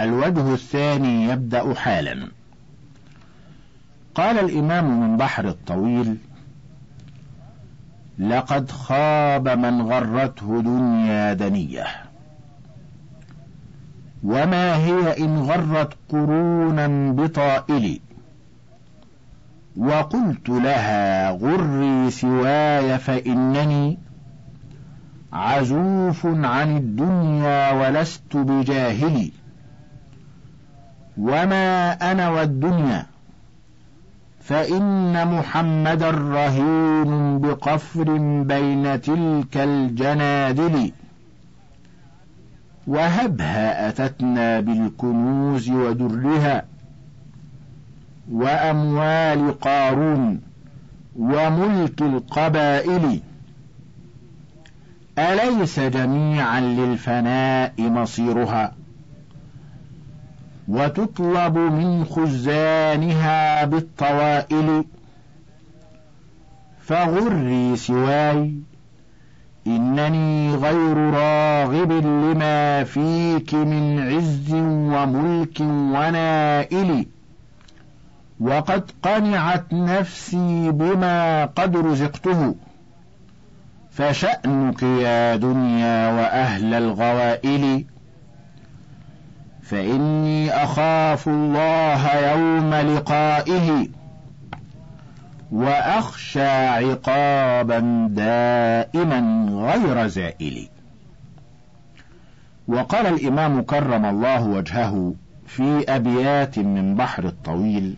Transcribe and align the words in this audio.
الوجه 0.00 0.54
الثاني 0.54 1.24
يبدأ 1.24 1.74
حالا. 1.74 2.28
قال 4.14 4.38
الإمام 4.38 5.00
من 5.00 5.16
بحر 5.16 5.48
الطويل 5.48 6.16
لقد 8.18 8.70
خاب 8.70 9.48
من 9.48 9.82
غرته 9.82 10.60
دنيا 10.62 11.32
دنية 11.32 11.86
وما 14.24 14.76
هي 14.76 15.24
إن 15.24 15.38
غرت 15.38 15.92
قرونا 16.08 17.12
بطائل 17.12 18.00
وقلت 19.76 20.48
لها 20.48 21.30
غري 21.30 22.10
سواي 22.10 22.98
فإنني 22.98 23.98
عزوف 25.32 26.26
عن 26.26 26.76
الدنيا 26.76 27.72
ولست 27.72 28.36
بجاهل 28.36 29.30
وما 31.18 31.92
أنا 32.12 32.28
والدنيا 32.30 33.06
فإن 34.40 35.28
محمدا 35.38 36.10
رهين 36.10 37.38
بقفر 37.40 38.16
بين 38.42 39.00
تلك 39.00 39.56
الجنادل 39.56 40.92
وهبها 42.86 43.88
أتتنا 43.88 44.60
بالكنوز 44.60 45.70
ودرها 45.70 46.64
وأموال 48.32 49.60
قارون 49.60 50.40
وملك 51.18 52.02
القبائل 52.02 53.20
أليس 55.18 55.80
جميعا 55.80 56.60
للفناء 56.60 57.72
مصيرها 57.78 58.77
وتطلب 60.68 61.58
من 61.58 62.04
خزانها 62.04 63.64
بالطوائل. 63.64 64.84
فغري 66.80 67.76
سواي 67.76 68.54
إنني 69.66 70.54
غير 70.54 70.96
راغب 70.96 71.92
لما 71.92 72.84
فيك 72.84 73.54
من 73.54 74.14
عز 74.14 74.52
وملك 74.52 75.60
ونائل. 75.60 77.06
وقد 78.40 78.90
قنعت 79.02 79.72
نفسي 79.72 80.70
بما 80.70 81.44
قد 81.44 81.76
رزقته. 81.76 82.54
فشأنك 83.90 84.82
يا 84.82 85.36
دنيا 85.36 86.12
وأهل 86.12 86.74
الغوائل. 86.74 87.84
فإني 89.70 90.50
أخاف 90.50 91.28
الله 91.28 92.14
يوم 92.14 92.74
لقائه 92.74 93.88
وأخشى 95.52 96.48
عقابا 96.48 98.08
دائما 98.10 99.46
غير 99.50 100.06
زائل. 100.06 100.68
وقال 102.68 103.06
الإمام 103.06 103.62
كرم 103.62 104.04
الله 104.04 104.46
وجهه 104.46 105.14
في 105.46 105.84
أبيات 105.88 106.58
من 106.58 106.94
بحر 106.94 107.24
الطويل 107.24 107.96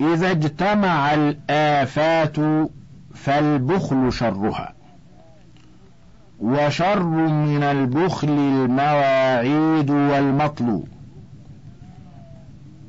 إذا 0.00 0.30
اجتمع 0.30 1.14
الآفات 1.14 2.36
فالبخل 3.14 4.12
شرها 4.12 4.75
وشر 6.40 7.02
من 7.28 7.62
البخل 7.62 8.28
المواعيد 8.28 9.90
والمطل 9.90 10.82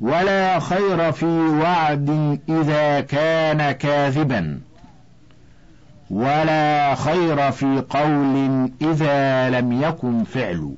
ولا 0.00 0.58
خير 0.58 1.12
في 1.12 1.26
وعد 1.48 2.38
إذا 2.48 3.00
كان 3.00 3.72
كاذبا. 3.72 4.60
ولا 6.10 6.94
خير 6.94 7.50
في 7.50 7.82
قول 7.90 8.70
إذا 8.82 9.50
لم 9.50 9.82
يكن 9.82 10.24
فعل. 10.24 10.74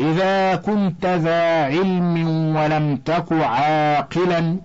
إذا 0.00 0.56
كنت 0.56 1.06
ذا 1.06 1.64
علم 1.64 2.26
ولم 2.56 2.96
تك 2.96 3.32
عاقلا 3.32 4.56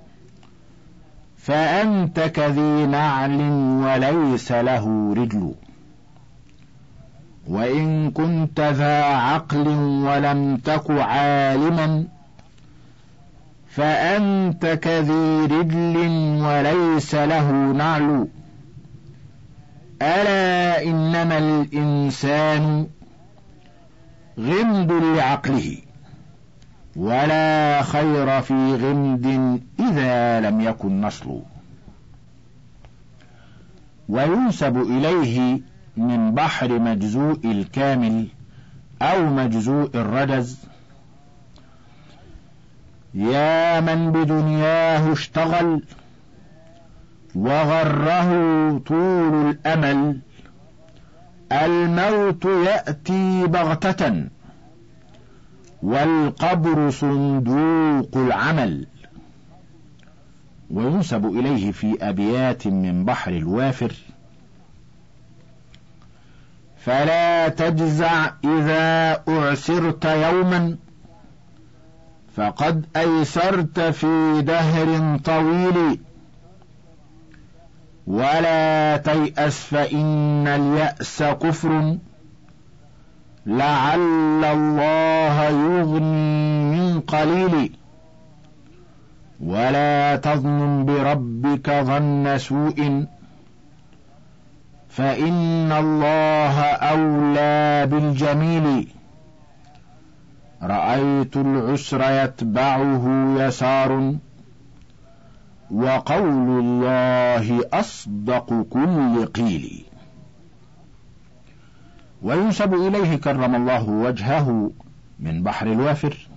فأنت 1.38 2.20
كذي 2.20 2.86
نعل 2.86 3.42
وليس 3.84 4.52
له 4.52 5.14
رجل. 5.18 5.54
وإن 7.48 8.12
كنت 8.12 8.60
ذا 8.60 9.04
عقل 9.04 9.68
ولم 10.06 10.58
تك 10.58 10.92
عالما 10.92 12.06
فأنت 13.70 14.66
كذي 14.66 15.46
رجل 15.46 15.98
وليس 16.44 17.16
له 17.16 17.52
نعل. 17.52 18.28
ألا 20.02 20.84
إنما 20.84 21.38
الإنسان 21.38 22.88
غمد 24.40 24.92
لعقله 24.92 25.78
ولا 26.96 27.82
خير 27.82 28.42
في 28.42 28.54
غمد 28.54 29.62
إذا 29.80 30.40
لم 30.40 30.62
يكن 30.62 31.02
نصل 31.02 31.42
وينسب 34.10 34.78
إليه 34.78 35.60
من 35.98 36.34
بحر 36.36 36.80
مجزوء 36.80 37.40
الكامل 37.46 38.28
أو 39.02 39.26
مجزوء 39.26 39.90
الرجز 39.96 40.60
يا 43.14 43.80
من 43.80 44.12
بدنياه 44.12 45.14
اشتغل 45.14 45.84
وغره 47.36 48.30
طول 48.78 49.50
الأمل. 49.50 50.20
الموت 51.52 52.46
يأتي 52.46 53.48
بغتة 53.48 54.26
والقبر 55.84 56.90
صندوق 56.90 58.18
العمل. 58.18 58.88
وينسب 60.72 61.26
إليه 61.26 61.72
في 61.72 61.98
أبيات 62.02 62.68
من 62.68 63.06
بحر 63.06 63.32
الوافر. 63.32 63.92
فلا 66.86 67.48
تجزع 67.48 68.32
إذا 68.44 69.22
أعسرت 69.28 70.06
يوما. 70.06 70.76
فقد 72.36 72.86
أيسرت 72.96 73.80
في 73.80 74.42
دهر 74.42 75.18
طويل. 75.18 76.00
ولا 78.08 78.98
تيأس 78.98 79.60
فإن 79.60 80.48
اليأس 80.48 81.24
كفر. 81.24 81.98
لعل 83.46 84.46
الله 84.46 85.44
يغني 85.44 86.72
من 86.72 87.00
قليل. 87.00 87.76
ولا 89.44 90.16
تظن 90.16 90.86
بربك 90.86 91.70
ظن 91.70 92.38
سوء. 92.38 93.06
فإن 94.92 95.72
الله 95.72 96.62
أولى 96.62 97.88
بالجميل. 97.92 98.88
رأيت 100.64 101.38
العسر 101.38 102.24
يتبعه 102.24 103.36
يسار. 103.40 104.16
وقول 105.72 106.60
الله 106.60 107.62
أصدق 107.74 108.66
كل 108.70 109.26
قيل. 109.26 109.86
وينسب 112.22 112.74
إليه 112.74 113.16
كرم 113.16 113.56
الله 113.56 113.90
وجهه 113.90 114.72
من 115.20 115.44
بحر 115.44 115.68
الوافر. 115.68 116.28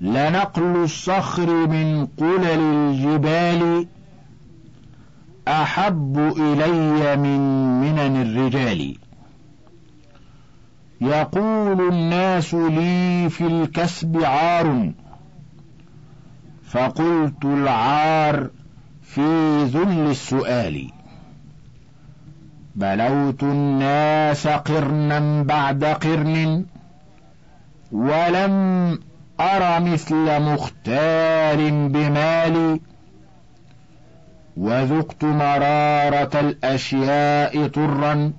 لنقل 0.00 0.76
الصخر 0.76 1.66
من 1.66 2.06
قلل 2.06 2.44
الجبال. 2.44 3.86
أحب 5.48 6.18
إلي 6.18 7.16
من 7.16 7.40
منن 7.80 8.22
الرجال. 8.22 8.96
يقول 11.00 11.88
الناس 11.92 12.54
لي 12.54 13.28
في 13.30 13.46
الكسب 13.46 14.24
عار. 14.24 14.92
فقلت 16.70 17.44
العار 17.44 18.50
في 19.02 19.62
ذل 19.64 20.10
السؤال. 20.10 20.90
بلوت 22.74 23.42
الناس 23.42 24.46
قرنا 24.46 25.42
بعد 25.42 25.84
قرن. 25.84 26.64
ولم 27.92 28.98
أر 29.40 29.80
مثل 29.82 30.40
مختار 30.40 31.70
بمالي. 31.70 32.80
وذقت 34.56 35.24
مرارة 35.24 36.40
الأشياء 36.40 37.68
طرا 37.68 38.32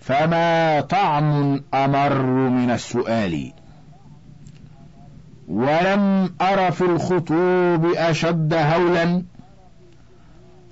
فما 0.00 0.80
طعم 0.80 1.60
أمر 1.74 2.22
من 2.48 2.70
السؤال. 2.70 3.52
ولم 5.48 6.34
أر 6.40 6.70
في 6.70 6.84
الخطوب 6.84 7.86
أشد 7.96 8.54
هولا 8.54 9.22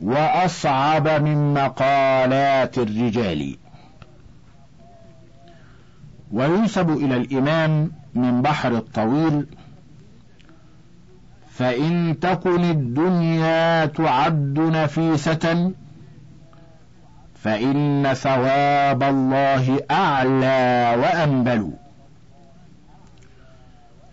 وأصعب 0.00 1.08
من 1.08 1.54
مقالات 1.54 2.78
الرجال. 2.78 3.56
وينسب 6.32 6.90
إلى 6.90 7.16
الإمام 7.16 7.93
من 8.14 8.43
بحر 8.43 8.76
الطويل 8.76 9.46
فإن 11.62 12.20
تكن 12.20 12.64
الدنيا 12.64 13.87
تعد 13.87 14.59
نفيسة 14.59 15.73
فإن 17.43 18.14
ثواب 18.14 19.03
الله 19.03 19.81
أعلى 19.91 20.94
وأنبل. 20.99 21.73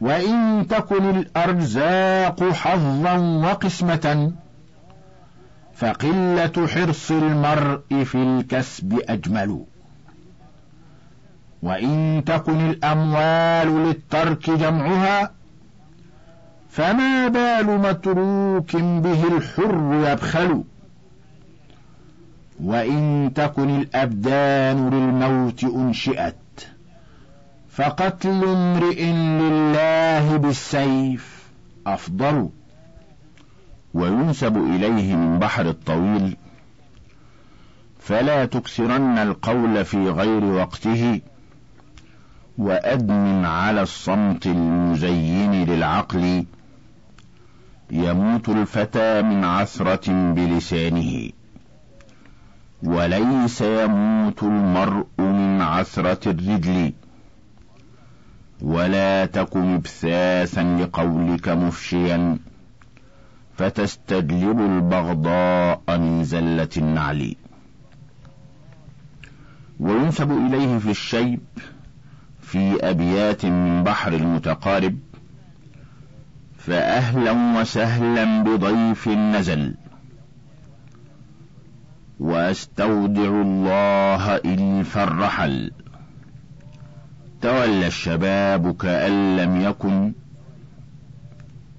وإن 0.01 0.68
تكن 0.69 1.10
الأرزاق 1.10 2.44
حظا 2.44 3.18
وقسمة 3.18 4.31
فقلة 5.75 6.68
حرص 6.68 7.12
المرء 7.12 8.04
في 8.04 8.16
الكسب 8.16 9.00
أجمل. 9.10 9.63
وإن 11.63 12.24
تكن 12.25 12.69
الأموال 12.69 13.88
للترك 13.88 14.50
جمعها 14.50 15.38
فما 16.69 17.27
بال 17.27 17.77
متروك 17.80 18.75
به 18.75 19.38
الحر 19.38 20.12
يبخل. 20.12 20.63
وإن 22.63 23.31
تكن 23.36 23.69
الأبدان 23.69 24.89
للموت 24.89 25.63
أنشئت 25.63 26.36
فقتل 27.69 28.44
امرئ 28.44 29.06
لله 29.12 30.38
بالسيف 30.38 31.44
أفضل. 31.88 32.50
وينسب 33.94 34.57
إليه 34.57 35.15
من 35.15 35.39
بحر 35.39 35.69
الطويل 35.69 36.38
فلا 38.00 38.45
تكثرن 38.45 39.18
القول 39.18 39.86
في 39.86 40.10
غير 40.10 40.44
وقته. 40.44 41.22
وأدم 42.57 43.45
على 43.45 43.81
الصمت 43.81 44.48
المزين 44.48 45.65
للعقل. 45.65 46.45
يموت 47.91 48.50
الفتى 48.50 49.21
من 49.21 49.44
عثرة 49.44 50.33
بلسانه. 50.33 51.30
وليس 52.83 53.62
يموت 53.62 54.44
المرء 54.44 55.06
من 55.19 55.62
عثرة 55.62 56.30
الرجل. 56.30 56.94
ولا 58.62 59.25
تك 59.25 59.57
مبثاثا 59.57 60.63
لقولك 60.63 61.50
مفشيا. 61.50 62.38
فتستجلب 63.57 64.59
البغضاء 64.59 65.81
من 65.89 66.24
زلة 66.24 66.69
النعل. 66.77 67.36
وينسب 69.80 70.31
إليه 70.31 70.77
في 70.77 70.91
الشيب 70.91 71.39
في 72.41 72.89
أبيات 72.89 73.45
من 73.45 73.83
بحر 73.83 74.13
المتقارب. 74.13 74.97
فأهلا 76.60 77.60
وسهلا 77.60 78.44
بضيف 78.44 79.08
نزل 79.08 79.74
وأستودع 82.20 83.42
الله 83.42 84.36
إلف 84.36 84.98
الرحل 84.98 85.72
تولى 87.42 87.88
الشباب 87.88 88.76
كأن 88.76 89.38
لم 89.38 89.62
يكن. 89.62 90.14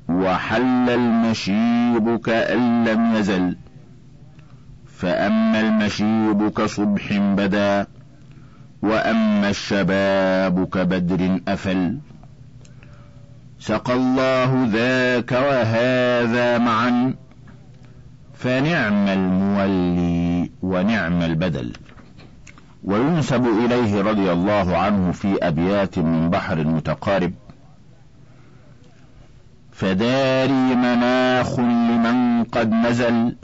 وحل 0.09 0.91
المشيب 0.91 2.21
كأن 2.25 2.85
لم 2.85 3.15
يزل. 3.15 3.57
فأما 4.87 5.61
المشيب 5.61 6.49
كصبح 6.49 7.13
بدا. 7.13 7.87
وأما 8.83 9.51
الشباب 9.51 10.69
كبدر 10.69 11.41
أفل. 11.49 11.99
سقى 13.61 13.95
الله 13.95 14.69
ذاك 14.73 15.33
وهذا 15.33 16.59
معا 16.59 17.15
فنعم 18.35 19.09
المولي 19.09 20.51
ونعم 20.63 21.23
البدل 21.23 21.73
وينسب 22.85 23.47
إليه 23.47 24.03
رضي 24.03 24.33
الله 24.33 24.77
عنه 24.77 25.13
في 25.13 25.39
أبيات 25.43 25.99
من 25.99 26.31
بحر 26.31 26.59
المتقارب 26.59 27.33
فداري 29.73 30.75
مناخ 30.75 31.61
لمن 31.61 32.45
قد 32.45 32.73
نزل 32.73 33.37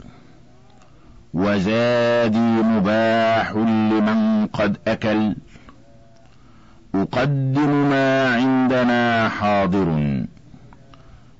وزادي 1.33 2.39
مباح 2.39 3.51
لمن 3.55 4.47
قد 4.47 4.77
أكل 4.87 5.35
أقدم 7.01 7.89
ما 7.89 8.35
عندنا 8.35 9.29
حاضر. 9.29 9.87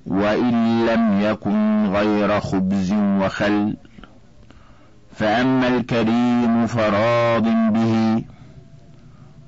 وإن 0.06 0.86
لم 0.86 1.20
يكن 1.20 1.86
غير 1.86 2.40
خبز 2.40 2.92
وخل 2.92 3.76
فأما 5.16 5.68
الكريم 5.68 6.66
فراض 6.66 7.44
به 7.72 8.24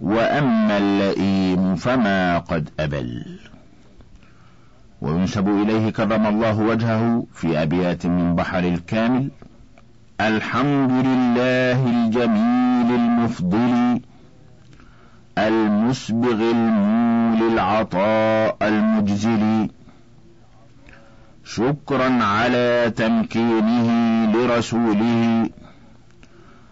وأما 0.00 0.78
اللئيم 0.78 1.76
فما 1.76 2.38
قد 2.38 2.70
أبل. 2.80 3.38
وينسب 5.00 5.48
إليه 5.48 5.90
كرم 5.90 6.26
الله 6.26 6.60
وجهه 6.60 7.26
في 7.34 7.62
أبيات 7.62 8.06
من 8.06 8.34
بحر 8.34 8.58
الكامل. 8.58 9.30
الحمد 10.20 10.90
لله 11.06 11.86
الجميل 11.86 12.94
المفضل. 12.94 14.00
المسبغ 15.38 16.50
المول 16.50 17.52
العطاء 17.52 18.56
المجزل. 18.62 19.70
شكرا 21.44 22.24
على 22.24 22.92
تمكينه 22.96 23.88
لرسوله 24.32 25.50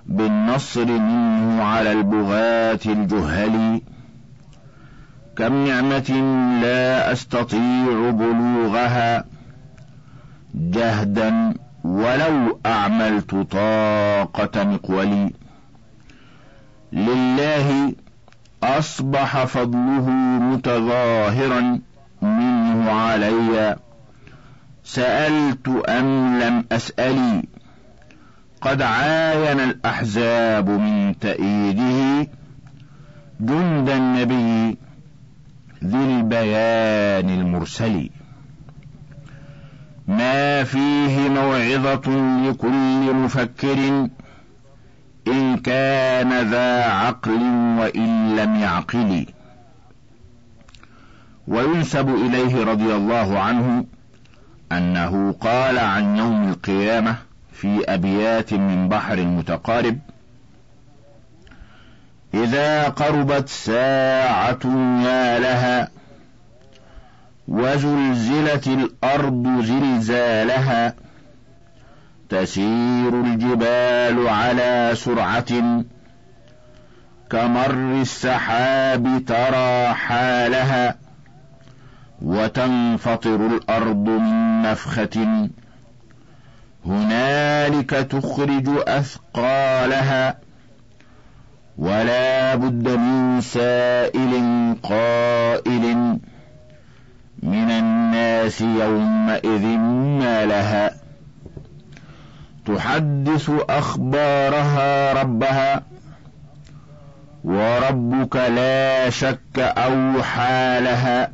بالنصر 0.06 0.84
منه 0.87 1.62
على 1.62 1.93
البغاة 1.93 2.81
الجهل. 2.87 3.82
كم 5.36 5.67
نعمة 5.67 6.10
لا 6.62 7.12
أستطيع 7.12 8.10
بلوغها 8.10 9.24
جهدا 10.55 11.55
ولو 11.84 12.60
أعملت 12.67 13.34
طاقة 13.34 14.65
مقولي. 14.65 15.32
لله 16.93 17.94
أصبح 18.62 19.44
فضله 19.44 20.10
متظاهرا 20.41 21.81
منه 22.22 22.91
علي. 22.91 23.77
سألت 24.84 25.69
أم 25.88 26.38
لم 26.38 26.65
أسألي. 26.72 27.43
قد 28.60 28.82
عاين 28.82 29.60
الأحزاب 29.60 30.70
من 30.70 31.19
تأييده. 31.19 32.31
جند 33.41 33.88
النبي 33.88 34.79
ذي 35.84 36.05
البيان 36.05 37.41
المرسل. 37.41 38.10
ما 40.08 40.65
فيه 40.65 41.29
موعظة 41.29 42.10
لكل 42.48 43.15
مفكر. 43.15 44.08
إن 45.32 45.56
كان 45.56 46.51
ذا 46.51 46.85
عقل 46.85 47.43
وإن 47.79 48.37
لم 48.37 48.56
يعقل. 48.56 49.27
وينسب 51.49 52.08
إليه 52.08 52.65
رضي 52.65 52.94
الله 52.94 53.39
عنه 53.39 53.85
أنه 54.73 55.32
قال 55.32 55.79
عن 55.79 56.17
يوم 56.17 56.49
القيامة 56.49 57.17
في 57.53 57.85
أبيات 57.89 58.55
من 58.55 58.89
بحر 58.89 59.20
متقارب 59.20 59.99
إذا 62.35 62.89
قربت 62.89 63.49
ساعة 63.49 64.58
يا 65.05 65.39
لها 65.39 65.89
وزلزلت 67.49 68.67
الأرض 68.67 69.65
زلزالها 69.65 70.94
تسير 72.29 73.20
الجبال 73.20 74.29
على 74.29 74.91
سرعة 74.94 75.82
كمر 77.31 78.01
السحاب 78.01 79.23
ترى 79.27 79.94
حالها 79.94 80.94
وتنفطر 82.23 83.47
الأرض 83.47 84.08
من 84.08 84.63
نفخة. 84.63 85.49
هنالك 86.87 87.91
تخرج 87.91 88.69
أثقالها. 88.89 90.39
ولا 91.79 92.55
بد 92.55 92.89
من 92.89 93.41
سائل 93.41 94.32
قائل 94.82 96.19
من 97.43 97.70
الناس 97.70 98.61
يومئذ 98.61 99.67
ما 100.20 100.47
لها. 100.47 101.07
تحدث 102.69 103.51
أخبارها 103.70 105.13
ربها 105.22 105.82
وربك 107.44 108.37
لا 108.37 109.10
شك 109.10 109.58
أوحى 109.58 110.81
لها 110.81 111.32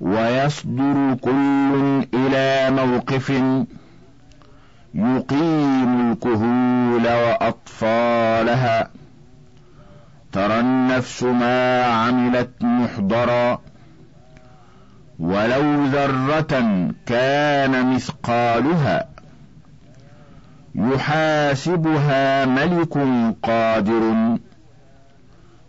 ويصدر 0.00 1.16
كل 1.20 2.06
إلى 2.14 2.70
موقف 2.70 3.30
يقيم 4.94 6.12
الكهول 6.12 7.06
وأطفالها 7.06 8.90
ترى 10.32 10.60
النفس 10.60 11.22
ما 11.22 11.84
عملت 11.84 12.50
محضرا 12.60 13.60
ولو 15.18 15.84
ذرة 15.84 16.64
كان 17.06 17.94
مثقالها 17.94 19.11
يحاسبها 20.74 22.44
ملك 22.44 22.98
قادر. 23.42 24.36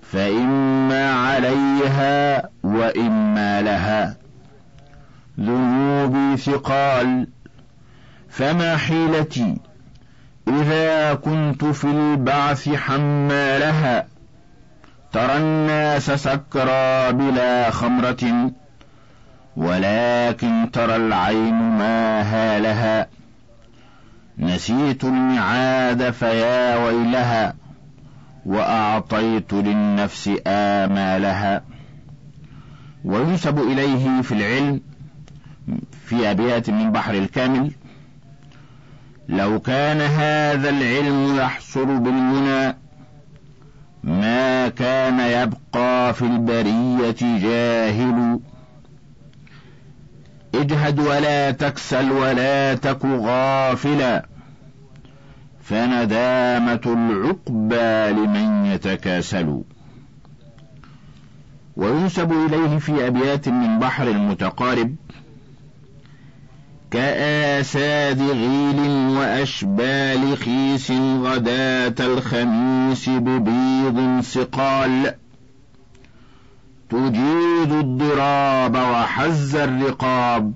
فإما 0.01 1.13
عليها 1.13 2.49
وإما 2.63 3.61
لها. 3.61 4.15
ذنوبي 5.39 6.37
ثقال. 6.37 7.27
فما 8.29 8.77
حيلتي؟ 8.77 9.57
إذا 10.47 11.13
كنت 11.13 11.65
في 11.65 11.87
البعث 11.87 12.69
حمالها. 12.69 14.07
ترى 15.11 15.37
الناس 15.37 16.11
سكرى 16.11 17.11
بلا 17.11 17.69
خمرة. 17.69 18.51
ولكن 19.57 20.69
ترى 20.73 20.95
العين 20.95 21.53
ما 21.53 22.21
هالها 22.21 23.07
نسيت 24.39 25.03
الميعاد 25.03 26.11
فيا 26.11 26.85
ويلها 26.85 27.53
وأعطيت 28.45 29.53
للنفس 29.53 30.29
آمالها. 30.47 31.63
وينسب 33.05 33.59
إليه 33.59 34.21
في 34.21 34.31
العلم 34.31 34.81
في 36.05 36.31
أبيات 36.31 36.69
من 36.69 36.91
بحر 36.91 37.13
الكامل. 37.13 37.71
لو 39.29 39.59
كان 39.59 40.01
هذا 40.01 40.69
العلم 40.69 41.37
يحصر 41.37 41.83
بالمنى 41.83 42.75
ما 44.03 44.69
كان 44.69 45.19
يبقى 45.19 46.13
في 46.13 46.21
البرية 46.21 47.15
جاهل. 47.21 48.39
اجهد 50.55 50.99
ولا 50.99 51.51
تكسل 51.51 52.11
ولا 52.11 52.75
تك 52.75 53.05
غافلا 53.05 54.25
فندامة 55.63 56.81
العقبى 56.85 58.21
لمن 58.21 58.65
يتكاسل. 58.65 59.61
وينسب 61.75 62.31
إليه 62.31 62.77
في 62.77 63.07
أبيات 63.07 63.49
من 63.49 63.79
بحر 63.79 64.07
المتقارب 64.07 64.95
كآساد 66.91 68.21
غيل 68.21 68.79
وأشبال 69.17 70.37
خيس 70.37 70.91
غداة 71.23 71.95
الخميس 71.99 73.09
ببيض 73.09 74.21
سقال. 74.21 75.15
تجيد 76.93 77.71
الضراب 77.71 78.75
وحز 78.75 79.55
الرقاب. 79.55 80.53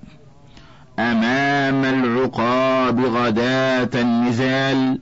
أمام 1.00 1.86
العقاب 1.86 3.00
غداة 3.06 3.90
النزال. 4.02 5.00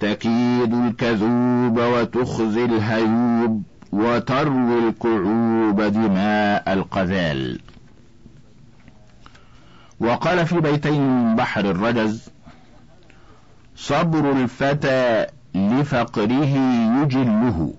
تكيد 0.00 0.74
الكذوب 0.74 1.78
وتخزي 1.78 2.64
الهيوب 2.64 3.62
وتروي 3.92 4.88
الكعوب 4.88 5.80
دماء 5.80 6.72
القذال. 6.72 7.60
وقال 10.00 10.46
في 10.46 10.60
بيتين 10.60 11.00
من 11.02 11.36
بحر 11.36 11.60
الرجز 11.60 12.28
صبر 13.76 14.32
الفتى 14.32 15.26
لفقره 15.54 16.54
يجله. 17.02 17.72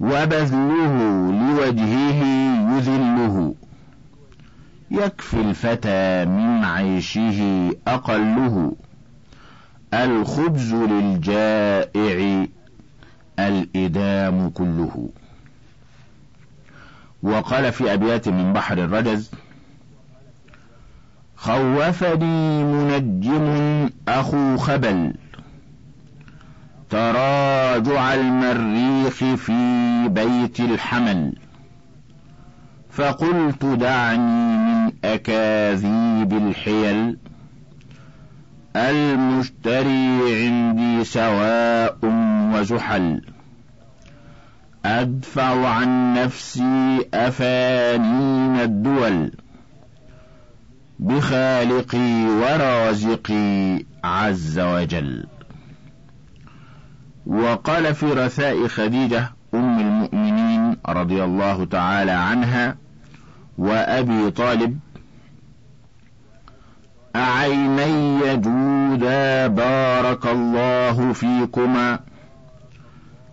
وبذله 0.00 0.94
لوجهه 1.32 2.24
يذله. 2.76 3.54
يكفي 4.90 5.40
الفتى 5.40 6.24
من 6.24 6.64
عيشه 6.64 7.70
أقله. 7.88 8.72
الخبز 9.94 10.74
للجائع 10.74 12.46
الإدام 13.38 14.50
كله. 14.50 15.08
وقال 17.22 17.72
في 17.72 17.92
أبيات 17.92 18.28
من 18.28 18.52
بحر 18.52 18.78
الرجز 18.78 19.30
خوفني 21.36 22.64
منجم 22.64 23.90
أخو 24.08 24.56
خبل. 24.56 25.14
تراجع 26.94 28.14
المريخ 28.14 29.14
في 29.14 30.08
بيت 30.08 30.60
الحمل. 30.60 31.32
فقلت 32.90 33.64
دعني 33.64 34.56
من 34.56 34.92
أكاذيب 35.04 36.32
الحيل. 36.32 37.18
المشتري 38.76 40.44
عندي 40.44 41.04
سواء 41.04 41.98
وزحل. 42.54 43.22
أدفع 44.84 45.68
عن 45.68 46.14
نفسي 46.14 47.08
أفانين 47.14 48.60
الدول. 48.60 49.32
بخالقي 50.98 52.24
ورازقي 52.24 53.84
عز 54.04 54.58
وجل. 54.58 55.26
وقال 57.26 57.94
في 57.94 58.06
رثاء 58.06 58.66
خديجة 58.68 59.30
أم 59.54 59.80
المؤمنين 59.80 60.76
رضي 60.88 61.24
الله 61.24 61.64
تعالى 61.64 62.10
عنها 62.10 62.76
وأبي 63.58 64.30
طالب 64.30 64.78
أعيني 67.16 68.36
جودا 68.36 69.46
بارك 69.46 70.26
الله 70.26 71.12
فيكما 71.12 71.98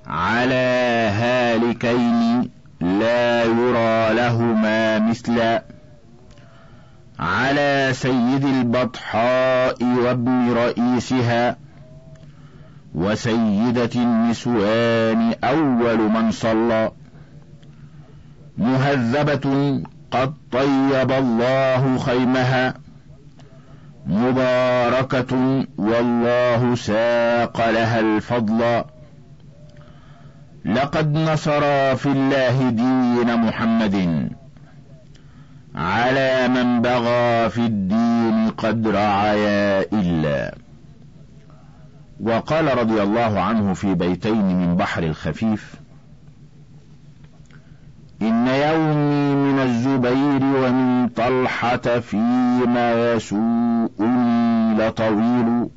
على 0.07 1.09
هالكين 1.13 2.49
لا 2.81 3.43
يرى 3.43 4.13
لهما 4.15 4.99
مثلا 4.99 5.63
على 7.19 7.89
سيد 7.93 8.45
البطحاء 8.45 9.83
وابن 9.83 10.53
رئيسها 10.53 11.57
وسيدة 12.95 13.89
النسوان 13.95 15.33
أول 15.43 15.97
من 15.97 16.31
صلى. 16.31 16.91
مهذبة 18.57 19.83
قد 20.11 20.33
طيب 20.51 21.11
الله 21.11 21.97
خيمها. 21.97 22.73
مباركة 24.07 25.65
والله 25.77 26.75
ساق 26.75 27.69
لها 27.69 27.99
الفضل. 27.99 28.83
لقد 30.65 31.13
نصر 31.13 31.95
في 31.95 32.05
الله 32.05 32.69
دين 32.69 33.35
محمد. 33.35 34.29
على 35.75 36.47
من 36.47 36.81
بغى 36.81 37.49
في 37.49 37.61
الدين 37.61 38.49
قدر 38.49 38.97
عياء 38.97 39.87
الله. 39.93 40.70
وقال 42.21 42.77
رضي 42.77 43.03
الله 43.03 43.39
عنه 43.41 43.73
في 43.73 43.93
بيتين 43.93 44.45
من 44.45 44.75
بحر 44.75 45.03
الخفيف 45.03 45.75
إن 48.21 48.47
يومي 48.47 49.35
من 49.35 49.59
الزبير 49.59 50.43
ومن 50.43 51.07
طلحة 51.07 51.99
فيما 51.99 53.13
يسوءني 53.13 54.73
لطويل 54.77 55.69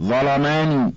ظلماني 0.00 0.92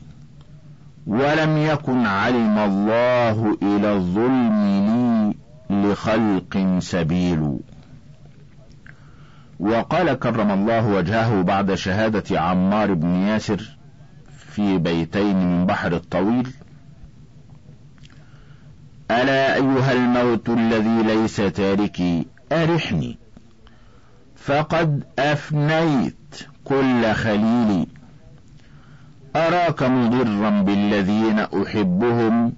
ولم 1.07 1.57
يكن 1.57 2.05
علم 2.05 2.57
الله 2.57 3.57
إلى 3.61 3.93
الظلم 3.93 5.33
لي 5.69 5.91
لخلق 5.91 6.77
سبيل. 6.79 7.59
وقال 9.59 10.19
كرم 10.19 10.51
الله 10.51 10.87
وجهه 10.87 11.41
بعد 11.41 11.73
شهادة 11.73 12.39
عمار 12.39 12.93
بن 12.93 13.15
ياسر 13.15 13.77
في 14.37 14.77
بيتين 14.77 15.35
من 15.35 15.65
بحر 15.65 15.93
الطويل. 15.93 16.47
ألا 19.11 19.55
أيها 19.55 19.91
الموت 19.91 20.49
الذي 20.49 21.03
ليس 21.03 21.35
تاركي 21.35 22.25
أرحني. 22.51 23.17
فقد 24.35 25.03
أفنيت 25.19 26.39
كل 26.63 27.13
خليلي. 27.13 27.87
أراك 29.35 29.83
مضرا 29.83 30.49
بالذين 30.49 31.39
أحبهم 31.39 32.53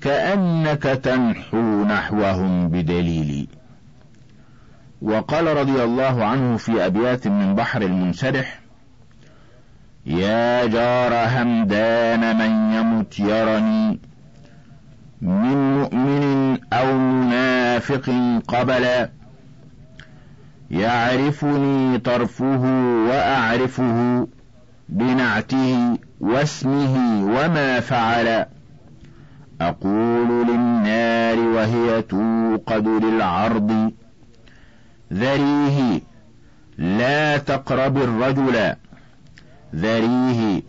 كأنك 0.00 0.82
تنحو 0.82 1.84
نحوهم 1.84 2.68
بدليلي. 2.68 3.48
وقال 5.04 5.46
رضي 5.56 5.84
الله 5.84 6.24
عنه 6.24 6.56
في 6.56 6.86
أبيات 6.86 7.28
من 7.28 7.54
بحر 7.54 7.82
المنسرح 7.82 8.60
يا 10.06 10.66
جار 10.66 11.12
همدان 11.14 12.36
من 12.38 12.72
يمت 12.74 13.18
يرني 13.18 14.00
من 15.22 15.78
مؤمن 15.78 16.58
أو 16.72 16.98
منافق 16.98 18.12
قبلا 18.48 19.10
يعرفني 20.70 21.98
طرفه 21.98 22.62
وأعرفه 23.08 24.28
بنعته 24.88 25.98
واسمه 26.20 27.24
وما 27.24 27.80
فعل 27.80 28.46
أقول 29.60 30.46
للنار 30.48 31.38
وهي 31.38 32.02
توقد 32.02 32.88
للعرض. 32.88 33.92
ذريه 35.14 36.00
لا 36.78 37.36
تقرب 37.36 37.96
الرجل. 37.96 38.74
ذريه 39.74 40.62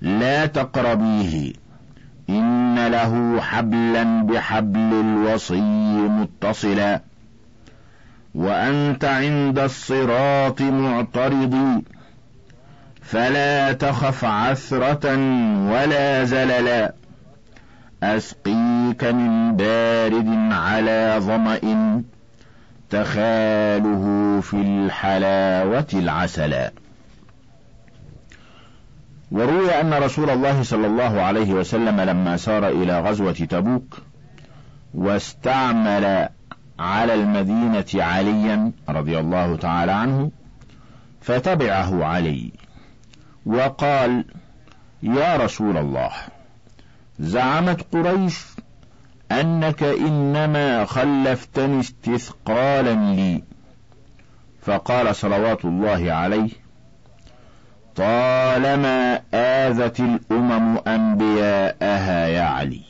لا 0.00 0.46
تقربيه. 0.46 1.52
إن 2.30 2.86
له 2.86 3.40
حبلا 3.40 4.22
بحبل 4.22 4.78
الوصي 4.78 5.60
متصلا. 6.08 7.00
وأنت 8.34 9.04
عند 9.04 9.58
الصراط 9.58 10.62
معترض. 10.62 11.82
فلا 13.02 13.72
تخف 13.72 14.24
عثرة 14.24 15.16
ولا 15.72 16.24
زللا 16.24 16.94
أسقيك 18.02 19.04
من 19.04 19.56
بارد 19.56 20.48
على 20.52 21.16
ظمأ. 21.18 22.13
تخاله 22.94 24.40
في 24.40 24.56
الحلاوة 24.56 25.86
العسلا 25.94 26.72
وروي 29.30 29.80
أن 29.80 29.94
رسول 29.94 30.30
الله 30.30 30.62
صلى 30.62 30.86
الله 30.86 31.22
عليه 31.22 31.52
وسلم 31.52 32.00
لما 32.00 32.36
سار 32.36 32.68
إلى 32.68 33.00
غزوة 33.00 33.32
تبوك 33.32 33.98
واستعمل 34.94 36.28
على 36.78 37.14
المدينة 37.14 37.84
عليا 37.94 38.72
رضي 38.88 39.18
الله 39.18 39.56
تعالى 39.56 39.92
عنه 39.92 40.30
فتبعه 41.20 42.04
علي. 42.04 42.52
وقال 43.46 44.24
يا 45.02 45.36
رسول 45.36 45.76
الله 45.76 46.10
زعمت 47.18 47.86
قريش 47.92 48.53
أنك 49.32 49.82
إنما 49.82 50.84
خلفتني 50.84 51.80
استثقالا 51.80 53.14
لي. 53.14 53.42
فقال 54.62 55.16
صلوات 55.16 55.64
الله 55.64 56.12
عليه 56.12 56.48
طالما 57.96 59.20
آذت 59.34 60.00
الأمم 60.00 60.78
أنبياءها 60.86 62.26
يا 62.26 62.42
علي 62.42 62.80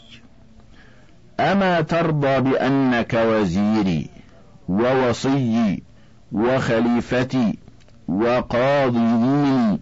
أما 1.40 1.80
ترضى 1.80 2.40
بأنك 2.40 3.14
وزيري 3.14 4.08
ووصيي 4.68 5.82
وخليفتي 6.32 7.58
وقاضي 8.08 8.98
ديني 8.98 9.80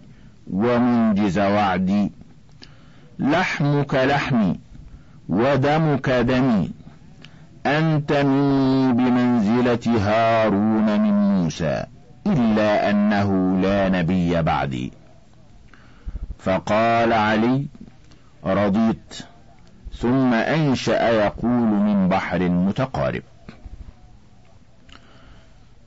ومنجز 0.51 1.39
وعدي 1.39 2.11
لحمك 3.19 3.93
لحمي 3.95 4.59
ودمك 5.29 6.09
دمي. 6.09 6.71
أنت 7.65 8.13
مني 8.13 8.93
بمنزلة 8.93 9.99
هارون 9.99 10.99
من 10.99 11.13
موسى 11.13 11.85
إلا 12.27 12.89
أنه 12.89 13.59
لا 13.61 13.89
نبي 13.89 14.41
بعدي. 14.41 14.91
فقال 16.39 17.13
علي 17.13 17.65
رضيت. 18.45 19.19
ثم 19.93 20.33
أنشأ 20.33 21.09
يقول 21.09 21.67
من 21.67 22.09
بحر 22.09 22.49
متقارب. 22.49 23.23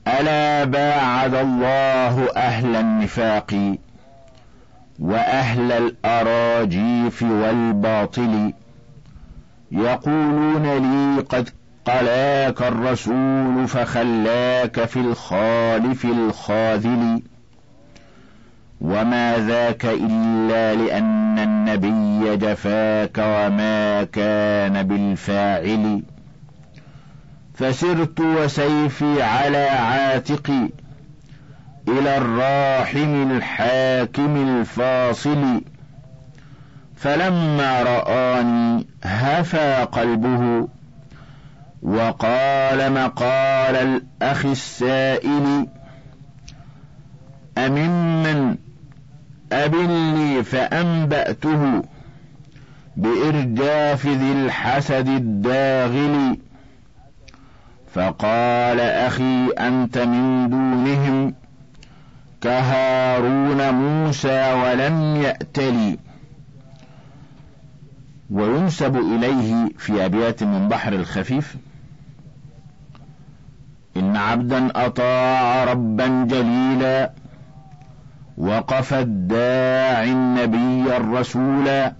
ألا 0.07 0.63
باعد 0.63 1.33
الله 1.33 2.31
أهل 2.35 2.75
النفاق 2.75 3.75
وأهل 4.99 5.71
الأراجيف 5.71 7.23
والباطل 7.23 8.53
يقولون 9.71 10.63
لي 10.63 11.21
قد 11.21 11.49
قلاك 11.85 12.61
الرسول 12.61 13.67
فخلاك 13.67 14.85
في 14.85 14.99
الخالف 14.99 16.05
الخاذل. 16.05 17.21
وما 18.81 19.37
ذاك 19.37 19.85
إلا 19.85 20.75
لأن 20.75 21.39
النبي 21.39 22.37
جفاك 22.37 23.17
وما 23.17 24.03
كان 24.03 24.83
بالفاعل. 24.83 26.01
فسرت 27.53 28.19
وسيفي 28.19 29.23
على 29.23 29.57
عاتقي 29.57 30.69
إلى 31.87 32.17
الراحم 32.17 33.31
الحاكم 33.31 34.59
الفاصل. 34.59 35.61
فلما 36.97 37.83
رآني 37.83 38.87
هفى 39.03 39.87
قلبه 39.91 40.67
وقال 41.81 42.93
مقال 42.93 43.75
الأخ 43.75 44.45
السائل 44.45 45.67
أممن 47.57 48.55
أبني 49.51 50.43
فأنبأته 50.43 51.83
بإرجاف 52.97 54.07
ذي 54.07 54.31
الحسد 54.31 55.07
الداغل. 55.07 56.37
فقال 57.93 58.79
أخي 58.79 59.47
أنت 59.59 59.97
من 59.97 60.49
دونهم 60.49 61.33
كهارون 62.41 63.69
موسى 63.69 64.53
ولم 64.53 65.15
يأتلي. 65.15 66.06
وينسب 68.31 68.97
إليه 68.97 69.69
في 69.77 70.05
أبيات 70.05 70.43
من 70.43 70.67
بحر 70.67 70.93
الخفيف 70.93 71.55
إن 73.97 74.15
عبدا 74.15 74.85
أطاع 74.85 75.63
ربا 75.63 76.07
جليلا 76.25 77.11
وقف 78.37 78.93
الداعي 78.93 80.11
النبي 80.11 80.97
الرسول 80.97 81.91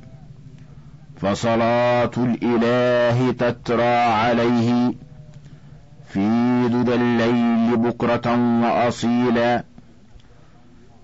فصلاة 1.22 2.12
الإله 2.18 3.32
تترى 3.32 3.96
عليه 3.96 4.94
في 6.08 6.28
دد 6.68 6.90
الليل 6.90 7.78
بكرة 7.78 8.60
وأصيلا 8.64 9.64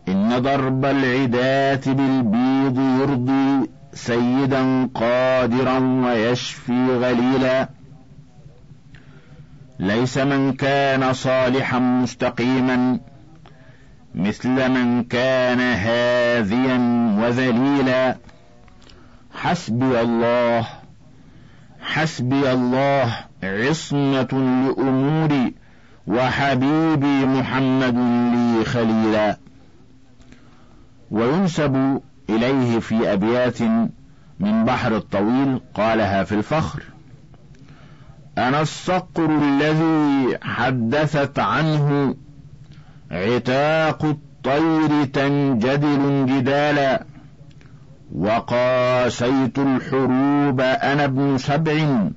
إن 0.08 0.40
ضرب 0.40 0.86
العداة 0.86 1.82
بالبيض 1.94 2.80
يرضي 3.02 3.70
سيدا 3.94 4.90
قادرا 4.96 5.80
ويشفي 5.80 6.86
غليلا. 6.86 7.70
ليس 9.80 10.18
من 10.18 10.54
كان 10.54 11.14
صالحا 11.14 11.80
مستقيما 11.80 13.00
مثل 14.16 14.70
من 14.70 15.04
كان 15.04 15.60
هاذيا 15.60 16.78
وذليلا. 17.20 18.18
حسبي 19.34 20.02
الله 20.02 20.68
حسبي 21.82 22.52
الله 22.52 23.16
عصمة 23.44 24.28
لأموري 24.32 25.54
وحبيبي 26.08 27.26
محمد 27.26 27.98
لي 28.34 28.66
خليلا. 28.66 29.38
وينسب 31.12 32.02
إليه 32.30 32.80
في 32.80 33.14
أبيات 33.14 33.62
من 34.40 34.66
بحر 34.66 34.96
الطويل 34.96 35.60
قالها 35.74 36.24
في 36.24 36.36
الفخر. 36.36 36.84
أنا 38.38 38.62
الصقر 38.62 39.26
الذي 39.26 40.38
حدثت 40.42 41.40
عنه 41.40 42.16
عتاق 43.12 44.06
الطير 44.06 45.06
تنجدل 45.06 46.26
جدالا 46.26 47.04
وقاسيت 48.16 49.60
الحروب 49.60 50.62
أنا 50.62 51.06
ابن 51.06 51.38
سبع 51.38 52.08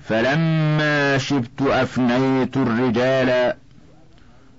فلما 0.00 1.18
شبت 1.18 1.62
أفنيت 1.62 2.56
الرجال 2.56 3.54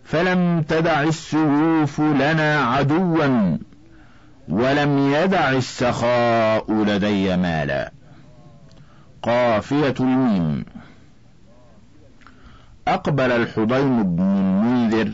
فلم 0.03 0.62
تدع 0.67 1.03
السيوف 1.03 1.99
لنا 2.01 2.60
عدوا. 2.60 3.57
ولم 4.49 5.13
يدع 5.13 5.51
السخاء 5.51 6.71
لدي 6.71 7.38
مالا. 7.38 7.91
قافية 9.23 9.95
الميم 9.99 10.65
أقبل 12.88 13.31
الحضين 13.31 14.03
بن 14.03 14.21
المنذر 14.23 15.12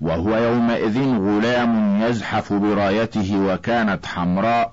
وهو 0.00 0.36
يومئذ 0.36 0.98
غلام 0.98 2.02
يزحف 2.02 2.52
برايته 2.52 3.38
وكانت 3.38 4.06
حمراء 4.06 4.72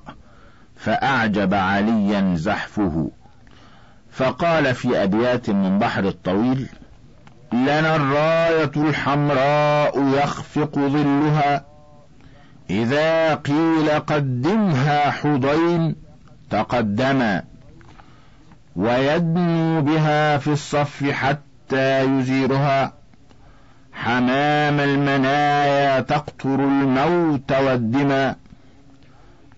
فأعجب 0.75 1.53
عليا 1.53 2.35
زحفه. 2.35 3.11
فقال 4.11 4.75
في 4.75 5.03
أبيات 5.03 5.49
من 5.49 5.79
بحر 5.79 6.07
الطويل 6.07 6.67
لنا 7.53 7.95
الراية 7.95 8.71
الحمراء 8.89 10.07
يخفق 10.07 10.75
ظلها 10.75 11.66
إذا 12.69 13.35
قيل 13.35 13.89
قدمها 13.89 15.11
حضين 15.11 15.95
تقدما 16.49 17.43
ويدنو 18.75 19.81
بها 19.81 20.37
في 20.37 20.47
الصف 20.47 21.03
حتى 21.11 22.03
يزيرها. 22.03 22.93
حمام 23.93 24.79
المنايا 24.79 25.99
تقطر 25.99 26.55
الموت 26.55 27.51
والدماء 27.51 28.37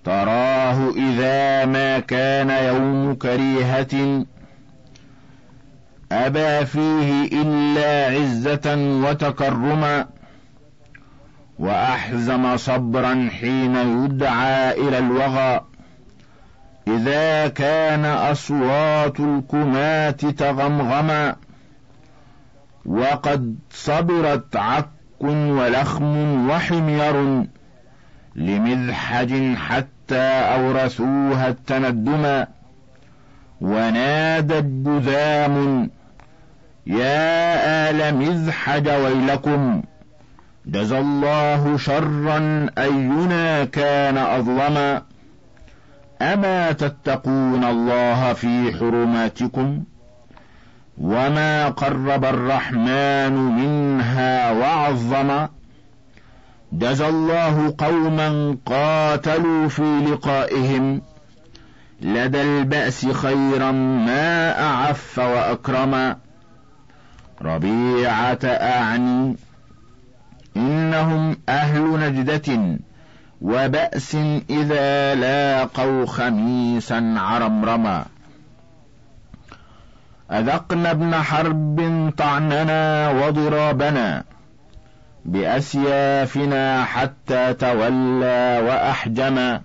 تراه 0.05 0.89
إذا 0.89 1.65
ما 1.65 1.99
كان 1.99 2.49
يوم 2.49 3.15
كريهة. 3.15 4.25
أبى 6.11 6.65
فيه 6.65 7.41
إلا 7.41 8.15
عزة 8.15 8.75
وتكرما. 9.09 10.18
وأحزم 11.59 12.57
صبرا 12.57 13.29
حين 13.39 13.75
يدعى 13.75 14.71
إلى 14.71 14.97
الوغى. 14.97 15.61
إذا 16.87 17.47
كان 17.47 18.05
أصوات 18.05 19.19
الكمات 19.19 20.25
تغمغما 20.25 21.35
وقد 22.85 23.55
صبرت 23.71 24.55
عك 24.55 24.89
ولخم 25.21 26.49
وحمير 26.49 27.45
لمذحج 28.35 29.55
حتى 29.55 30.21
أورثوها 30.55 31.47
التندما. 31.47 32.47
ونادت 33.61 34.63
جذام 34.63 35.89
يا 36.87 37.89
آل 37.89 38.15
مزحج 38.15 38.89
ويلكم 38.89 39.81
جزى 40.65 40.99
الله 40.99 41.77
شرا 41.77 42.67
أينا 42.77 43.65
كان 43.65 44.17
أظلما. 44.17 45.01
أما 46.21 46.71
تتقون 46.71 47.63
الله 47.63 48.33
في 48.33 48.73
حرماتكم؟ 48.79 49.83
وما 50.97 51.69
قرب 51.69 52.25
الرحمن 52.25 53.33
منها 53.33 54.51
وعظما. 54.51 55.49
جزى 56.73 57.07
الله 57.07 57.75
قوما 57.77 58.57
قاتلوا 58.65 59.67
في 59.67 59.99
لقائهم. 60.11 61.01
لدى 62.01 62.41
البأس 62.41 63.05
خيرا 63.05 63.71
ما 63.71 64.61
أعف 64.61 65.19
وأكرما. 65.19 66.17
ربيعة 67.41 68.39
أعني 68.43 69.35
إنهم 70.57 71.37
أهل 71.49 71.99
نجدة 71.99 72.77
وبأس 73.41 74.15
إذا 74.49 75.15
لاقوا 75.15 76.05
خميسا 76.05 77.15
عرمرما. 77.17 78.05
أذقنا 80.31 80.91
ابن 80.91 81.15
حرب 81.15 82.11
طعننا 82.17 83.09
وضرابنا 83.09 84.23
بأسيافنا 85.25 86.83
حتى 86.83 87.53
تولى 87.53 88.61
وأحجما. 88.65 89.61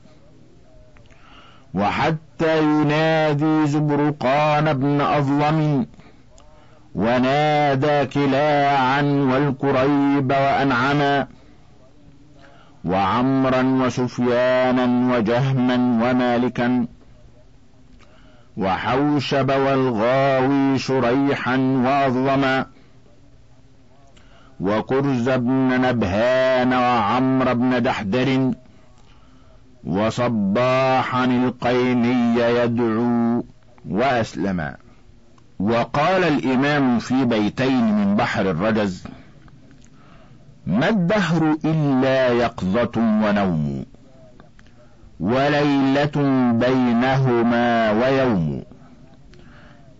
وحتى 1.74 2.62
ينادي 2.62 3.66
زبرقان 3.66 4.68
ابن 4.68 5.00
أظلم 5.00 5.86
ونادى 6.94 8.06
كلاعا 8.06 9.02
والكريب 9.02 10.30
وأنعما 10.30 11.26
وعمرا 12.84 13.62
وسفيانا 13.62 15.16
وجهما 15.16 15.74
ومالكا 15.74 16.86
وحوشب 18.56 19.48
والغاوي 19.50 20.78
شريحا 20.78 21.56
وأظلما 21.56 22.66
وكرز 24.60 25.28
بن 25.28 25.80
نبهان 25.80 26.72
وعمر 26.72 27.52
بن 27.52 27.82
دحدر 27.82 28.52
وصباحا 29.84 31.24
القيني 31.24 32.40
يدعو 32.40 33.44
وأسلما. 33.88 34.83
وقال 35.64 36.24
الإمام 36.24 36.98
في 36.98 37.24
بيتين 37.24 37.94
من 37.94 38.16
بحر 38.16 38.50
الرجز 38.50 39.04
ما 40.66 40.88
الدهر 40.88 41.56
إلا 41.64 42.28
يقظة 42.28 42.92
ونوم 42.96 43.84
وليلة 45.20 46.12
بينهما 46.52 47.90
ويوم 47.90 48.62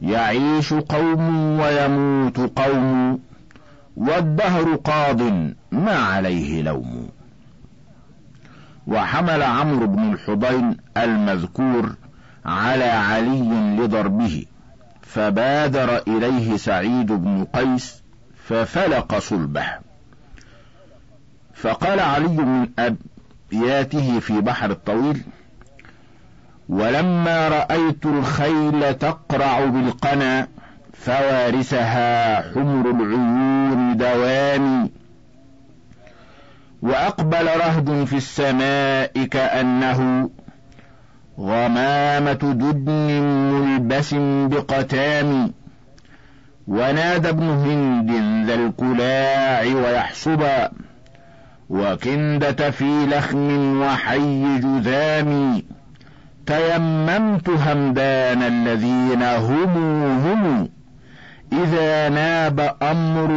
يعيش 0.03 0.72
قوم 0.74 1.61
ويموت 1.61 2.38
قوم 2.38 3.18
والدهر 3.96 4.74
قاض 4.74 5.22
ما 5.72 5.96
عليه 5.96 6.62
لوم. 6.62 7.09
وحمل 8.87 9.42
عمرو 9.42 9.87
بن 9.87 10.12
الحضين 10.12 10.77
المذكور 10.96 11.94
على 12.44 12.85
علي 12.85 13.77
لضربه. 13.79 14.44
فبادر 15.14 16.03
إليه 16.09 16.57
سعيد 16.57 17.07
بن 17.07 17.46
قيس 17.55 18.03
ففلق 18.48 19.18
صلبه. 19.18 19.66
فقال 21.55 22.00
علي 22.00 22.29
من 22.29 22.68
أبياته 22.79 24.20
في 24.20 24.40
بحر 24.40 24.70
الطويل 24.70 25.22
ولما 26.68 27.48
رأيت 27.48 28.07
الخيل 28.07 28.94
تقرع 28.94 29.64
بالقنا 29.64 30.48
فوارسها 30.92 32.42
حمر 32.53 32.90
العيون 32.90 33.96
دوامي 33.96 34.90
وأقبل 36.83 37.46
رهد 37.46 38.05
في 38.05 38.16
السماء 38.16 39.24
كأنه 39.24 40.31
غمامة 41.38 42.33
ددن 42.33 43.23
ملبس 43.53 44.14
بقتام. 44.51 45.53
ونادى 46.68 47.29
ابن 47.29 47.49
هند 47.49 48.11
ذا 48.47 48.55
الكلاع 48.55 49.62
ويحسبا 49.62 50.70
وكندة 51.70 52.70
في 52.70 53.07
لخم 53.07 53.81
وحي 53.81 54.59
جذام. 54.59 55.62
تيممت 56.47 57.51
همدان 57.51 58.42
الذين 58.42 59.23
هم 59.23 59.77
هم. 60.25 60.68
إذا 61.53 62.09
ناب 62.09 62.75
أمر 62.83 63.31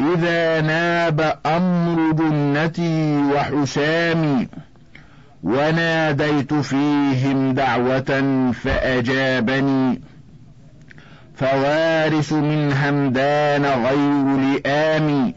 إذا 0.00 0.60
ناب 0.60 1.38
أمر 1.46 2.12
جنتي 2.12 3.22
وحسامي. 3.34 4.48
وناديت 5.42 6.54
فيهم 6.54 7.54
دعوة 7.54 8.22
فأجابني. 8.52 10.00
فوارث 11.36 12.32
من 12.32 12.72
همدان 12.72 13.64
غير 13.64 14.36
لئام. 14.36 15.34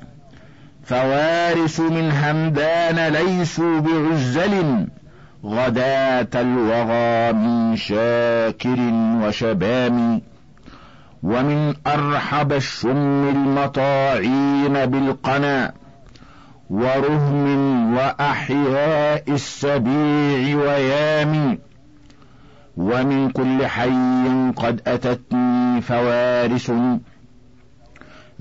فوارث 0.83 1.79
من 1.79 2.11
همدان 2.11 3.13
ليسوا 3.13 3.79
بعزل. 3.79 4.87
غداة 5.45 6.27
الوغى 6.35 7.33
من 7.33 7.75
شاكر 7.75 8.79
وشبام. 9.23 10.21
ومن 11.23 11.73
أرحب 11.87 12.53
الشم 12.53 13.29
المطاعين 13.29 14.85
بالقنا. 14.85 15.80
ورهم 16.71 17.95
وأحياء 17.95 19.23
السبيع 19.27 20.57
ويام 20.57 21.59
ومن 22.77 23.29
كل 23.29 23.65
حي 23.67 24.51
قد 24.55 24.81
أتتني 24.87 25.81
فوارس. 25.81 26.71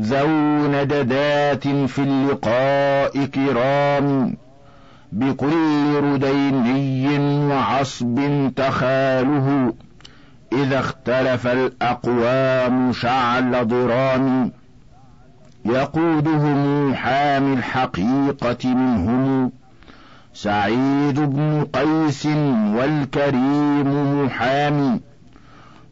ذو 0.00 0.28
نددات 0.66 1.68
في 1.68 1.98
اللقاء 1.98 3.24
كرام 3.24 4.36
بكل 5.12 6.00
رديني 6.02 7.08
وعصب 7.46 8.50
تخاله. 8.56 9.74
إذا 10.52 10.78
اختلف 10.78 11.46
الأقوام 11.46 12.92
شعل 12.92 13.68
ضرام 13.68 14.59
يقودهم 15.64 16.94
حامي 16.94 17.54
الحقيقة 17.54 18.68
منهم. 18.74 19.52
سعيد 20.34 21.20
بن 21.20 21.66
قيس 21.74 22.26
والكريم 22.76 24.24
محامي. 24.24 25.00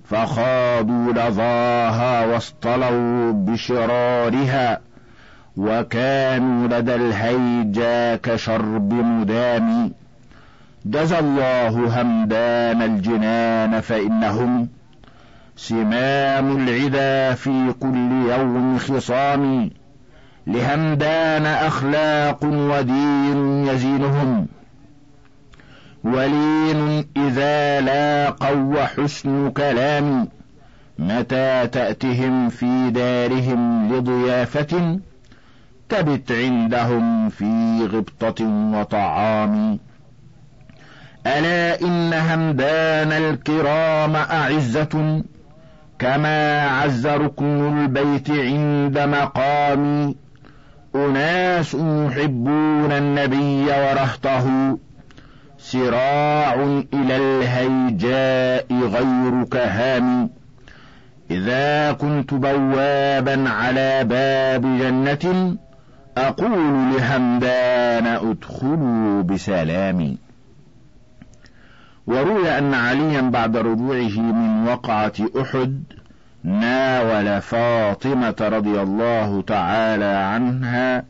فخاضوا 0.04 1.12
لظاها 1.12 2.26
واصطلوا 2.26 3.32
بشرارها. 3.32 4.80
وكانوا 5.58 6.66
لدى 6.68 6.94
الهيجا 6.94 8.16
كشرب 8.16 8.92
مدام 8.92 9.92
جزى 10.86 11.18
الله 11.18 12.00
همدان 12.00 12.82
الجنان 12.82 13.80
فإنهم 13.80 14.68
سمام 15.58 16.56
العدا 16.56 17.34
في 17.34 17.74
كل 17.80 18.30
يوم 18.30 18.78
خصام 18.78 19.70
لهمدان 20.46 21.46
أخلاق 21.46 22.44
ودين 22.44 23.66
يزينهم. 23.66 24.46
ولين 26.04 27.04
إذا 27.16 27.80
لاقوا 27.80 28.74
وحسن 28.74 29.50
كلام 29.50 30.28
متى 30.98 31.66
تأتهم 31.66 32.48
في 32.48 32.90
دارهم 32.90 33.92
لضيافة 33.94 34.98
تبت 35.88 36.32
عندهم 36.32 37.28
في 37.28 37.80
غبطة 37.92 38.44
وطعام. 38.74 39.78
ألا 41.26 41.80
إن 41.80 42.12
همدان 42.12 43.12
الكرام 43.12 44.16
أعزة؟ 44.16 45.22
كما 45.98 46.68
عز 46.68 47.06
ركن 47.06 47.78
البيت 47.78 48.30
عند 48.30 48.98
مقام 48.98 50.14
أناس 50.94 51.74
يحبون 51.74 52.92
النبي 52.92 53.64
ورهطه. 53.64 54.78
سراع 55.58 56.54
إلى 56.94 57.16
الهيجاء 57.16 58.66
غير 58.72 59.44
كهام 59.44 60.30
إذا 61.30 61.92
كنت 61.92 62.34
بوابا 62.34 63.48
على 63.48 64.04
باب 64.04 64.62
جنة 64.62 65.56
أقول 66.18 66.52
لهمدان 66.92 68.06
ادخلوا 68.06 69.22
بسلام 69.22 70.16
وروي 72.08 72.58
أن 72.58 72.74
عليا 72.74 73.20
بعد 73.20 73.56
رجوعه 73.56 74.20
من 74.20 74.68
وقعة 74.68 75.12
أحد 75.40 75.82
ناول 76.44 77.42
فاطمة 77.42 78.36
رضي 78.40 78.80
الله 78.82 79.42
تعالى 79.42 80.04
عنها 80.04 81.04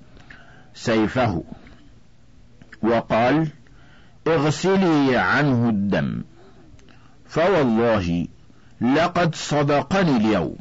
سيفه 0.75 1.43
وقال 2.83 3.49
اغسلي 4.27 5.17
عنه 5.17 5.69
الدم 5.69 6.23
فوالله 7.29 8.27
لقد 8.81 9.35
صدقني 9.35 10.17
اليوم. 10.17 10.57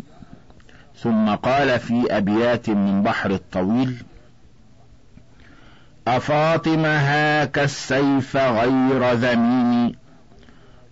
ثم 1.00 1.36
قال 1.36 1.80
في 1.80 2.17
أبيات 2.17 2.69
من 2.69 3.04
بحر 3.04 3.32
الطويل 3.32 4.04
أفاطمة 6.08 6.88
هاك 6.88 7.60
السيف 7.60 8.38
غير 8.38 9.13
ذميم؟ 9.13 10.07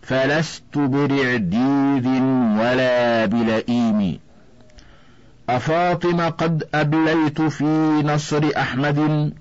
فلست 0.07 0.77
برعديد 0.77 2.07
ولا 2.59 3.25
بلئيم. 3.25 4.19
أفاطم 5.49 6.21
قد 6.21 6.63
أبليت 6.73 7.41
في 7.41 8.01
نصر 8.05 8.49
أحمد 8.57 9.31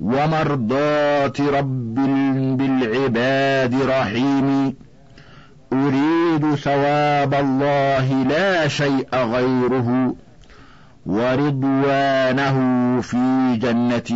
ومرضاة 0.00 1.32
رب 1.40 1.94
بالعباد 2.58 3.74
رحيم. 3.82 4.74
أريد 5.72 6.54
ثواب 6.54 7.34
الله 7.34 8.24
لا 8.28 8.68
شيء 8.68 9.08
غيره 9.14 10.14
ورضوانه 11.06 12.56
في 13.00 13.56
جنة 13.56 14.10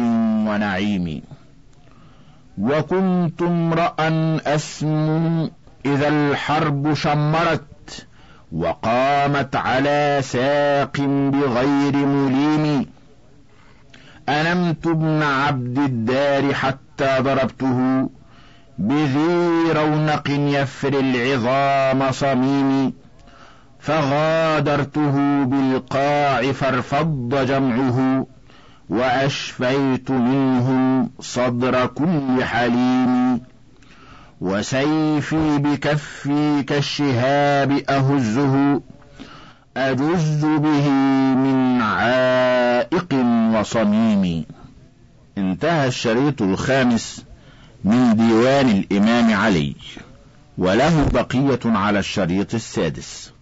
ونعيم. 0.50 1.22
وكنت 2.59 3.42
امرأ 3.42 3.94
أسمو 4.46 5.50
إذا 5.87 6.09
الحرب 6.09 6.95
شمرت 6.95 8.07
وقامت 8.53 9.57
على 9.57 10.19
ساق 10.23 11.01
بغير 11.01 11.97
مليم. 11.97 12.87
أنمت 14.29 14.87
ابن 14.87 15.23
عبد 15.23 15.79
الدار 15.79 16.55
حتى 16.55 17.19
ضربته؟ 17.21 18.11
بذي 18.79 19.73
رونق 19.73 20.31
يفر 20.31 20.88
العظام 20.88 22.12
صميم. 22.12 22.93
فغادرته 23.81 25.45
بالقاع 25.45 26.53
فارفض 26.53 27.47
جمعه 27.49 28.27
وأشفيت 28.88 30.11
منهم 30.11 31.11
صدر 31.21 31.87
كل 31.87 32.45
حليم. 32.45 33.41
وسيفي 34.40 35.59
بكفي 35.59 36.62
كالشهاب 36.62 37.72
أهزه 37.72 38.81
أجز 39.77 40.44
به 40.44 40.88
من 41.35 41.83
عائق 41.83 43.14
وصميم. 43.55 44.44
انتهى 45.38 45.87
الشريط 45.87 46.42
الخامس 46.42 47.24
من 47.85 48.16
ديوان 48.16 48.68
الإمام 48.70 49.35
علي 49.35 49.74
وله 50.59 51.05
بقية 51.05 51.61
على 51.64 51.98
الشريط 51.98 52.55
السادس. 52.55 53.33